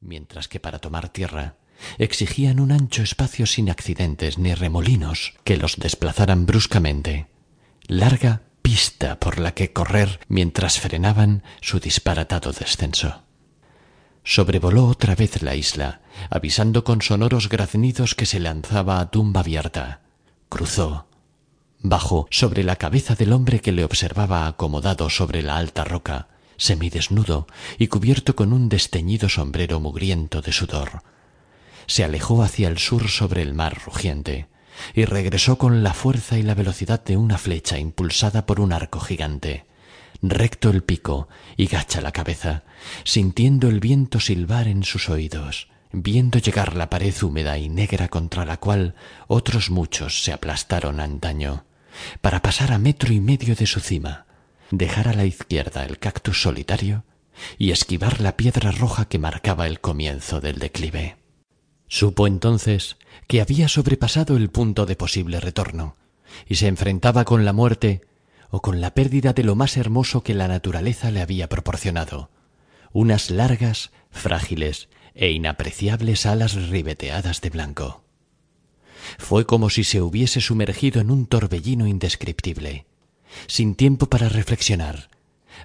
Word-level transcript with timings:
mientras 0.00 0.48
que 0.48 0.60
para 0.60 0.78
tomar 0.78 1.10
tierra 1.10 1.56
exigían 1.98 2.58
un 2.60 2.72
ancho 2.72 3.02
espacio 3.02 3.46
sin 3.46 3.70
accidentes 3.70 4.38
ni 4.38 4.54
remolinos 4.54 5.34
que 5.44 5.56
los 5.56 5.76
desplazaran 5.76 6.46
bruscamente, 6.46 7.28
larga 7.86 8.42
pista 8.62 9.18
por 9.20 9.38
la 9.38 9.52
que 9.52 9.72
correr 9.72 10.20
mientras 10.28 10.78
frenaban 10.78 11.42
su 11.60 11.80
disparatado 11.80 12.52
descenso. 12.52 13.22
Sobrevoló 14.24 14.86
otra 14.86 15.14
vez 15.14 15.42
la 15.42 15.54
isla, 15.54 16.02
avisando 16.28 16.84
con 16.84 17.00
sonoros 17.00 17.48
graznidos 17.48 18.14
que 18.14 18.26
se 18.26 18.40
lanzaba 18.40 19.00
a 19.00 19.10
tumba 19.10 19.40
abierta. 19.40 20.02
Cruzó. 20.50 21.06
Bajó 21.78 22.26
sobre 22.30 22.62
la 22.62 22.76
cabeza 22.76 23.14
del 23.14 23.32
hombre 23.32 23.60
que 23.60 23.72
le 23.72 23.84
observaba 23.84 24.46
acomodado 24.46 25.08
sobre 25.08 25.42
la 25.42 25.56
alta 25.56 25.84
roca, 25.84 26.28
semidesnudo 26.60 27.46
y 27.78 27.88
cubierto 27.88 28.36
con 28.36 28.52
un 28.52 28.68
desteñido 28.68 29.28
sombrero 29.28 29.80
mugriento 29.80 30.42
de 30.42 30.52
sudor. 30.52 31.02
Se 31.86 32.04
alejó 32.04 32.42
hacia 32.42 32.68
el 32.68 32.78
sur 32.78 33.08
sobre 33.08 33.42
el 33.42 33.54
mar 33.54 33.80
rugiente 33.84 34.46
y 34.94 35.06
regresó 35.06 35.58
con 35.58 35.82
la 35.82 35.94
fuerza 35.94 36.38
y 36.38 36.42
la 36.42 36.54
velocidad 36.54 37.02
de 37.02 37.16
una 37.16 37.38
flecha 37.38 37.78
impulsada 37.78 38.46
por 38.46 38.60
un 38.60 38.72
arco 38.72 39.00
gigante. 39.00 39.64
Recto 40.22 40.70
el 40.70 40.82
pico 40.82 41.28
y 41.56 41.66
gacha 41.66 42.02
la 42.02 42.12
cabeza, 42.12 42.62
sintiendo 43.04 43.68
el 43.68 43.80
viento 43.80 44.20
silbar 44.20 44.68
en 44.68 44.84
sus 44.84 45.08
oídos, 45.08 45.68
viendo 45.92 46.38
llegar 46.38 46.76
la 46.76 46.90
pared 46.90 47.14
húmeda 47.22 47.56
y 47.56 47.70
negra 47.70 48.08
contra 48.08 48.44
la 48.44 48.58
cual 48.58 48.94
otros 49.28 49.70
muchos 49.70 50.22
se 50.22 50.32
aplastaron 50.32 51.00
antaño, 51.00 51.64
para 52.20 52.42
pasar 52.42 52.70
a 52.72 52.78
metro 52.78 53.12
y 53.14 53.20
medio 53.20 53.56
de 53.56 53.66
su 53.66 53.80
cima, 53.80 54.26
dejar 54.70 55.08
a 55.08 55.14
la 55.14 55.24
izquierda 55.24 55.84
el 55.84 55.98
cactus 55.98 56.42
solitario 56.42 57.04
y 57.58 57.70
esquivar 57.70 58.20
la 58.20 58.36
piedra 58.36 58.70
roja 58.70 59.06
que 59.06 59.18
marcaba 59.18 59.66
el 59.66 59.80
comienzo 59.80 60.40
del 60.40 60.58
declive. 60.58 61.16
Supo 61.88 62.26
entonces 62.26 62.96
que 63.26 63.40
había 63.40 63.68
sobrepasado 63.68 64.36
el 64.36 64.50
punto 64.50 64.86
de 64.86 64.96
posible 64.96 65.40
retorno 65.40 65.96
y 66.46 66.56
se 66.56 66.68
enfrentaba 66.68 67.24
con 67.24 67.44
la 67.44 67.52
muerte 67.52 68.02
o 68.50 68.62
con 68.62 68.80
la 68.80 68.94
pérdida 68.94 69.32
de 69.32 69.44
lo 69.44 69.54
más 69.54 69.76
hermoso 69.76 70.22
que 70.22 70.34
la 70.34 70.48
naturaleza 70.48 71.10
le 71.10 71.20
había 71.20 71.48
proporcionado, 71.48 72.30
unas 72.92 73.30
largas, 73.30 73.90
frágiles 74.10 74.88
e 75.14 75.30
inapreciables 75.30 76.26
alas 76.26 76.54
ribeteadas 76.54 77.40
de 77.40 77.50
blanco. 77.50 78.04
Fue 79.18 79.46
como 79.46 79.70
si 79.70 79.84
se 79.84 80.00
hubiese 80.00 80.40
sumergido 80.40 81.00
en 81.00 81.10
un 81.10 81.26
torbellino 81.26 81.86
indescriptible, 81.86 82.86
sin 83.46 83.74
tiempo 83.74 84.06
para 84.06 84.28
reflexionar, 84.28 85.10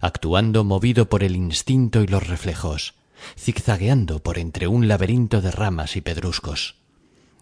actuando 0.02 0.64
movido 0.64 1.10
por 1.10 1.24
el 1.24 1.36
instinto 1.36 2.02
y 2.02 2.08
los 2.08 2.28
reflejos, 2.28 2.96
zigzagueando 3.38 4.22
por 4.22 4.38
entre 4.38 4.68
un 4.68 4.88
laberinto 4.88 5.42
de 5.42 5.52
ramas 5.52 5.96
y 5.96 6.02
pedruscos, 6.02 6.76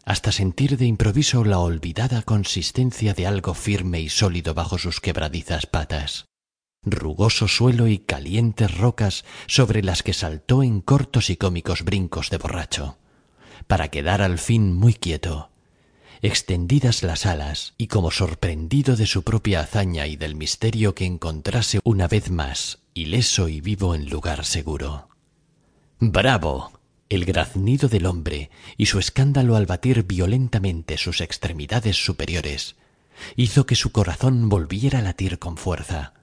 hasta 0.06 0.32
sentir 0.32 0.78
de 0.78 0.86
improviso 0.86 1.44
la 1.46 1.60
olvidada 1.60 2.22
consistencia 2.22 3.14
de 3.14 3.28
algo 3.28 3.54
firme 3.54 4.02
y 4.02 4.10
sólido 4.10 4.54
bajo 4.54 4.78
sus 4.78 5.00
quebradizas 5.00 5.66
patas, 5.66 6.26
rugoso 6.84 7.48
suelo 7.48 7.88
y 7.88 8.00
calientes 8.00 8.78
rocas 8.78 9.24
sobre 9.48 9.82
las 9.84 10.04
que 10.04 10.14
saltó 10.14 10.64
en 10.64 10.82
cortos 10.82 11.30
y 11.30 11.38
cómicos 11.38 11.84
brincos 11.84 12.30
de 12.30 12.38
borracho, 12.38 12.98
para 13.68 13.88
quedar 13.90 14.22
al 14.22 14.40
fin 14.40 14.76
muy 14.76 14.94
quieto, 14.94 15.53
extendidas 16.24 17.04
las 17.04 17.26
alas 17.26 17.74
y 17.78 17.88
como 17.88 18.10
sorprendido 18.10 18.96
de 18.96 19.06
su 19.06 19.24
propia 19.24 19.60
hazaña 19.60 20.08
y 20.08 20.16
del 20.16 20.36
misterio 20.36 20.96
que 20.96 21.06
encontrase 21.06 21.82
una 21.84 22.08
vez 22.08 22.32
más 22.32 22.80
ileso 22.94 23.50
y 23.50 23.60
vivo 23.60 23.94
en 23.94 24.10
lugar 24.10 24.46
seguro. 24.46 25.10
Bravo. 26.00 26.72
El 27.10 27.26
graznido 27.26 27.90
del 27.90 28.06
hombre 28.06 28.50
y 28.78 28.88
su 28.88 28.98
escándalo 28.98 29.58
al 29.58 29.66
batir 29.66 30.04
violentamente 30.04 30.98
sus 30.98 31.20
extremidades 31.22 31.98
superiores 32.04 32.78
hizo 33.36 33.66
que 33.66 33.76
su 33.76 33.92
corazón 33.92 34.50
volviera 34.50 35.00
a 35.00 35.02
latir 35.04 35.38
con 35.38 35.58
fuerza, 35.58 36.14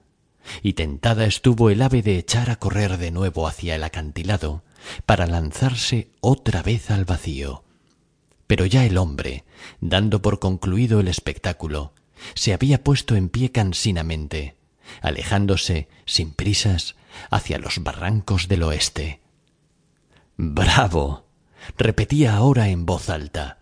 y 0.63 0.73
tentada 0.73 1.25
estuvo 1.25 1.69
el 1.69 1.81
ave 1.81 2.01
de 2.01 2.17
echar 2.17 2.49
a 2.49 2.57
correr 2.57 2.97
de 2.97 3.11
nuevo 3.11 3.47
hacia 3.47 3.75
el 3.75 3.83
acantilado 3.83 4.63
para 5.05 5.27
lanzarse 5.27 6.09
otra 6.19 6.61
vez 6.63 6.89
al 6.91 7.05
vacío 7.05 7.63
pero 8.51 8.65
ya 8.65 8.83
el 8.83 8.97
hombre, 8.97 9.45
dando 9.79 10.21
por 10.21 10.39
concluido 10.39 10.99
el 10.99 11.07
espectáculo, 11.07 11.93
se 12.33 12.51
había 12.51 12.83
puesto 12.83 13.15
en 13.15 13.29
pie 13.29 13.53
cansinamente, 13.53 14.57
alejándose, 15.01 15.87
sin 16.05 16.33
prisas, 16.33 16.97
hacia 17.29 17.59
los 17.59 17.81
barrancos 17.81 18.49
del 18.49 18.63
oeste. 18.63 19.21
Bravo. 20.35 21.29
repetía 21.77 22.35
ahora 22.35 22.67
en 22.67 22.85
voz 22.85 23.09
alta, 23.09 23.59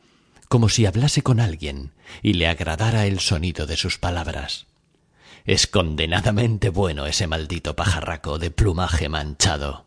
como 0.47 0.69
si 0.69 0.87
hablase 0.87 1.21
con 1.21 1.39
alguien 1.39 1.93
y 2.23 2.33
le 2.33 2.47
agradara 2.47 3.05
el 3.05 3.19
sonido 3.19 3.67
de 3.67 3.77
sus 3.77 3.99
palabras. 3.99 4.65
Es 5.45 5.67
condenadamente 5.67 6.69
bueno 6.69 7.05
ese 7.05 7.27
maldito 7.27 7.75
pajarraco 7.75 8.39
de 8.39 8.49
plumaje 8.49 9.07
manchado. 9.07 9.85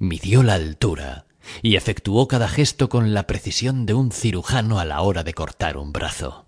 Midió 0.00 0.42
la 0.42 0.54
altura, 0.54 1.26
y 1.62 1.76
efectuó 1.76 2.28
cada 2.28 2.48
gesto 2.48 2.88
con 2.88 3.14
la 3.14 3.26
precisión 3.26 3.86
de 3.86 3.94
un 3.94 4.12
cirujano 4.12 4.78
a 4.78 4.84
la 4.84 5.00
hora 5.00 5.24
de 5.24 5.34
cortar 5.34 5.76
un 5.76 5.92
brazo. 5.92 6.46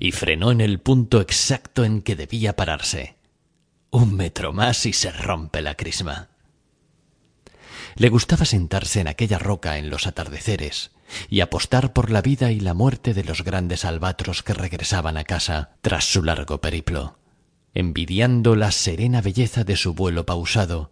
Y 0.00 0.12
frenó 0.12 0.50
en 0.50 0.60
el 0.60 0.80
punto 0.80 1.20
exacto 1.20 1.84
en 1.84 2.02
que 2.02 2.16
debía 2.16 2.56
pararse. 2.56 3.16
Un 3.90 4.14
metro 4.14 4.52
más 4.52 4.84
y 4.86 4.92
se 4.92 5.12
rompe 5.12 5.62
la 5.62 5.74
crisma. 5.74 6.28
Le 7.94 8.08
gustaba 8.08 8.44
sentarse 8.44 9.00
en 9.00 9.08
aquella 9.08 9.38
roca 9.38 9.78
en 9.78 9.88
los 9.88 10.06
atardeceres 10.06 10.90
y 11.30 11.40
apostar 11.40 11.92
por 11.92 12.10
la 12.10 12.20
vida 12.20 12.50
y 12.50 12.60
la 12.60 12.74
muerte 12.74 13.14
de 13.14 13.24
los 13.24 13.42
grandes 13.42 13.84
albatros 13.84 14.42
que 14.42 14.54
regresaban 14.54 15.16
a 15.16 15.24
casa 15.24 15.76
tras 15.80 16.04
su 16.04 16.22
largo 16.22 16.60
periplo, 16.60 17.18
envidiando 17.74 18.56
la 18.56 18.70
serena 18.70 19.22
belleza 19.22 19.64
de 19.64 19.76
su 19.76 19.94
vuelo 19.94 20.26
pausado 20.26 20.90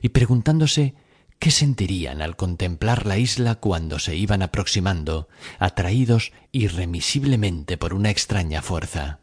y 0.00 0.10
preguntándose 0.10 0.94
¿Qué 1.42 1.50
sentirían 1.50 2.22
al 2.22 2.36
contemplar 2.36 3.04
la 3.04 3.18
isla 3.18 3.56
cuando 3.56 3.98
se 3.98 4.14
iban 4.14 4.42
aproximando, 4.42 5.28
atraídos 5.58 6.30
irremisiblemente 6.52 7.76
por 7.76 7.94
una 7.94 8.10
extraña 8.10 8.62
fuerza? 8.62 9.18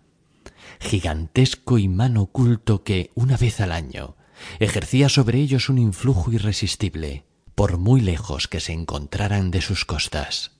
Gigantesco 0.81 1.77
imán 1.77 2.17
oculto 2.17 2.83
que, 2.83 3.11
una 3.15 3.37
vez 3.37 3.61
al 3.61 3.71
año, 3.71 4.17
ejercía 4.59 5.07
sobre 5.07 5.39
ellos 5.39 5.69
un 5.69 5.77
influjo 5.77 6.29
irresistible, 6.33 7.23
por 7.55 7.77
muy 7.77 8.01
lejos 8.01 8.49
que 8.49 8.59
se 8.59 8.73
encontraran 8.73 9.49
de 9.49 9.61
sus 9.61 9.85
costas. 9.85 10.51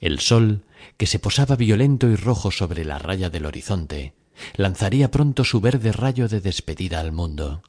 El 0.00 0.20
sol, 0.20 0.64
que 0.96 1.06
se 1.06 1.18
posaba 1.18 1.56
violento 1.56 2.08
y 2.08 2.16
rojo 2.16 2.50
sobre 2.50 2.86
la 2.86 2.98
raya 2.98 3.28
del 3.28 3.44
horizonte, 3.44 4.14
lanzaría 4.56 5.10
pronto 5.10 5.44
su 5.44 5.60
verde 5.60 5.92
rayo 5.92 6.28
de 6.28 6.40
despedida 6.40 6.98
al 7.00 7.12
mundo 7.12 7.62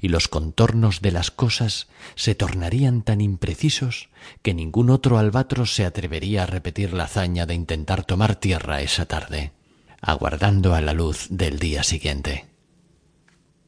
y 0.00 0.08
los 0.08 0.28
contornos 0.28 1.00
de 1.00 1.12
las 1.12 1.30
cosas 1.30 1.88
se 2.14 2.34
tornarían 2.34 3.02
tan 3.02 3.20
imprecisos 3.20 4.08
que 4.42 4.54
ningún 4.54 4.90
otro 4.90 5.18
albatros 5.18 5.74
se 5.74 5.84
atrevería 5.84 6.44
a 6.44 6.46
repetir 6.46 6.92
la 6.92 7.04
hazaña 7.04 7.46
de 7.46 7.54
intentar 7.54 8.04
tomar 8.04 8.36
tierra 8.36 8.82
esa 8.82 9.06
tarde, 9.06 9.52
aguardando 10.00 10.74
a 10.74 10.80
la 10.80 10.92
luz 10.92 11.26
del 11.30 11.58
día 11.58 11.82
siguiente. 11.82 12.46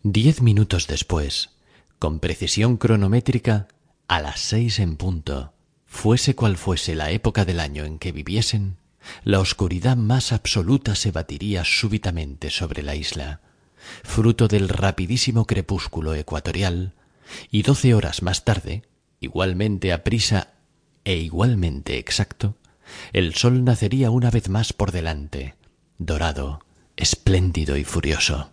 Diez 0.03 0.41
minutos 0.41 0.87
después, 0.87 1.51
con 1.99 2.21
precisión 2.21 2.77
cronométrica, 2.77 3.69
a 4.09 4.21
las 4.21 4.41
seis 4.41 4.79
en 4.79 4.97
punto, 4.97 5.53
fuese 5.87 6.35
cual 6.35 6.57
fuese 6.57 6.95
la 6.95 7.11
época 7.11 7.45
del 7.45 7.61
año 7.61 7.85
en 7.85 7.99
que 7.99 8.13
viviesen, 8.13 8.79
la 9.25 9.41
oscuridad 9.41 9.97
más 9.97 10.33
absoluta 10.33 10.95
se 10.95 11.11
batiría 11.11 11.65
súbitamente 11.65 12.51
sobre 12.51 12.83
la 12.83 12.95
isla, 12.95 13.41
fruto 14.03 14.49
del 14.49 14.69
rapidísimo 14.69 15.47
crepúsculo 15.47 16.15
ecuatorial, 16.15 16.95
y 17.51 17.63
doce 17.63 17.95
horas 17.95 18.23
más 18.23 18.45
tarde, 18.45 18.83
igualmente 19.21 19.93
aprisa 19.93 20.55
e 21.05 21.17
igualmente 21.17 21.99
exacto, 21.99 22.57
el 23.13 23.35
sol 23.35 23.65
nacería 23.65 24.11
una 24.11 24.31
vez 24.31 24.49
más 24.49 24.73
por 24.73 24.93
delante, 24.93 25.55
dorado, 25.99 26.65
espléndido 26.97 27.77
y 27.77 27.85
furioso. 27.85 28.51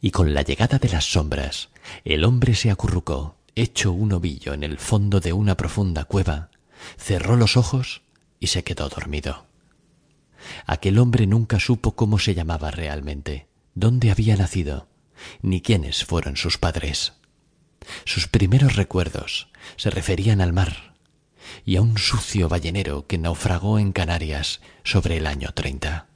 Y 0.00 0.10
con 0.10 0.34
la 0.34 0.42
llegada 0.42 0.78
de 0.78 0.88
las 0.88 1.04
sombras, 1.04 1.68
el 2.04 2.24
hombre 2.24 2.54
se 2.54 2.70
acurrucó, 2.70 3.36
hecho 3.54 3.92
un 3.92 4.12
ovillo 4.12 4.54
en 4.54 4.64
el 4.64 4.78
fondo 4.78 5.20
de 5.20 5.32
una 5.32 5.56
profunda 5.56 6.04
cueva, 6.04 6.50
cerró 6.96 7.36
los 7.36 7.56
ojos 7.56 8.02
y 8.38 8.48
se 8.48 8.64
quedó 8.64 8.88
dormido. 8.88 9.46
Aquel 10.66 10.98
hombre 10.98 11.26
nunca 11.26 11.60
supo 11.60 11.92
cómo 11.92 12.18
se 12.18 12.34
llamaba 12.34 12.70
realmente 12.70 13.49
dónde 13.74 14.10
había 14.10 14.36
nacido, 14.36 14.88
ni 15.42 15.60
quiénes 15.60 16.04
fueron 16.04 16.36
sus 16.36 16.58
padres. 16.58 17.14
Sus 18.04 18.28
primeros 18.28 18.76
recuerdos 18.76 19.48
se 19.76 19.90
referían 19.90 20.40
al 20.40 20.52
mar 20.52 20.94
y 21.64 21.76
a 21.76 21.82
un 21.82 21.98
sucio 21.98 22.48
ballenero 22.48 23.06
que 23.06 23.18
naufragó 23.18 23.78
en 23.78 23.92
Canarias 23.92 24.60
sobre 24.84 25.16
el 25.16 25.26
año 25.26 25.50
treinta. 25.54 26.08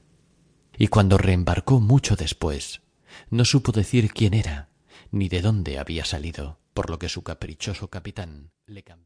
Y 0.76 0.88
cuando 0.88 1.18
reembarcó 1.18 1.80
mucho 1.80 2.16
después, 2.16 2.82
no 3.30 3.44
supo 3.44 3.72
decir 3.72 4.12
quién 4.12 4.34
era 4.34 4.70
ni 5.10 5.28
de 5.28 5.42
dónde 5.42 5.78
había 5.78 6.04
salido, 6.04 6.58
por 6.74 6.90
lo 6.90 6.98
que 6.98 7.08
su 7.08 7.22
caprichoso 7.22 7.88
capitán 7.88 8.50
le 8.66 8.82
cambió. 8.82 9.02